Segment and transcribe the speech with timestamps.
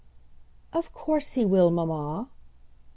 [0.73, 2.27] "Of course he will, mamma."